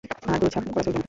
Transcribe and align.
আর 0.25 0.37
দৌড়ঝাঁপ 0.41 0.63
করা 0.67 0.83
চলবে 0.85 0.89
না। 0.89 0.99